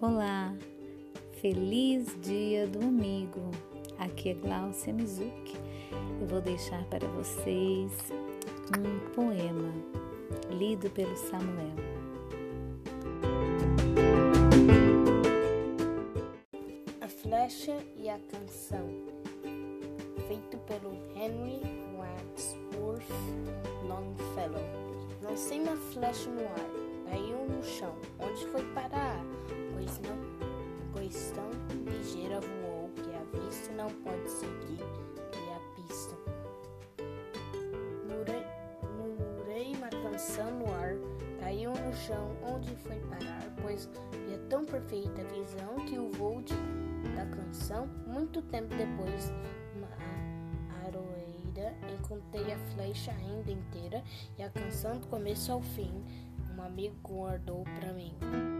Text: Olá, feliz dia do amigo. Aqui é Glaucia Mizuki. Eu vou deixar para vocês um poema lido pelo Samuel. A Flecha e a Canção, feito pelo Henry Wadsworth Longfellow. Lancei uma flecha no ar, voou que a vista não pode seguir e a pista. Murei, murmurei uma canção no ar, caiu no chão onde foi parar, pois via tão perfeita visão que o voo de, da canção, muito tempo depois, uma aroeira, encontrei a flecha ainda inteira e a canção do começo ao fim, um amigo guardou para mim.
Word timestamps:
Olá, 0.00 0.54
feliz 1.40 2.06
dia 2.22 2.68
do 2.68 2.78
amigo. 2.78 3.50
Aqui 3.98 4.28
é 4.28 4.34
Glaucia 4.34 4.92
Mizuki. 4.92 5.56
Eu 6.20 6.26
vou 6.28 6.40
deixar 6.40 6.84
para 6.84 7.04
vocês 7.08 7.90
um 8.78 9.12
poema 9.12 9.74
lido 10.56 10.88
pelo 10.90 11.16
Samuel. 11.16 11.74
A 17.00 17.08
Flecha 17.08 17.76
e 17.96 18.08
a 18.08 18.20
Canção, 18.20 18.88
feito 20.28 20.58
pelo 20.58 20.92
Henry 21.16 21.60
Wadsworth 21.96 23.02
Longfellow. 23.82 24.62
Lancei 25.24 25.58
uma 25.58 25.76
flecha 25.76 26.30
no 26.30 26.42
ar, 26.42 26.87
voou 32.40 32.90
que 32.94 33.10
a 33.14 33.40
vista 33.40 33.72
não 33.72 33.88
pode 33.88 34.28
seguir 34.30 34.80
e 34.80 35.52
a 35.52 35.60
pista. 35.74 36.16
Murei, 38.08 38.44
murmurei 38.96 39.74
uma 39.74 39.88
canção 39.88 40.50
no 40.58 40.72
ar, 40.72 40.94
caiu 41.40 41.72
no 41.72 41.94
chão 41.94 42.36
onde 42.42 42.74
foi 42.76 42.98
parar, 43.00 43.54
pois 43.62 43.88
via 44.26 44.38
tão 44.48 44.64
perfeita 44.64 45.24
visão 45.24 45.76
que 45.86 45.98
o 45.98 46.10
voo 46.12 46.42
de, 46.42 46.54
da 47.14 47.26
canção, 47.26 47.86
muito 48.06 48.42
tempo 48.42 48.74
depois, 48.74 49.32
uma 49.74 49.88
aroeira, 50.86 51.74
encontrei 51.98 52.52
a 52.52 52.58
flecha 52.74 53.12
ainda 53.12 53.50
inteira 53.50 54.02
e 54.38 54.42
a 54.42 54.50
canção 54.50 54.98
do 54.98 55.06
começo 55.06 55.52
ao 55.52 55.62
fim, 55.62 56.04
um 56.56 56.62
amigo 56.62 56.96
guardou 57.02 57.64
para 57.80 57.92
mim. 57.92 58.57